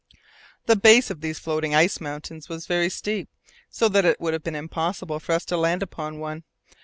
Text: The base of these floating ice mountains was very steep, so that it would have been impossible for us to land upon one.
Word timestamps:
The 0.65 0.75
base 0.75 1.11
of 1.11 1.21
these 1.21 1.37
floating 1.37 1.75
ice 1.75 2.01
mountains 2.01 2.49
was 2.49 2.65
very 2.65 2.89
steep, 2.89 3.29
so 3.69 3.87
that 3.89 4.03
it 4.03 4.19
would 4.19 4.33
have 4.33 4.43
been 4.43 4.55
impossible 4.55 5.19
for 5.19 5.33
us 5.33 5.45
to 5.45 5.57
land 5.57 5.83
upon 5.83 6.17
one. 6.17 6.43